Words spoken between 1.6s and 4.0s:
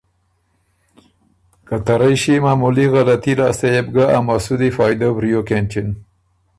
که ته رئ ݭيې معمُولي غلطی لاسته يې بو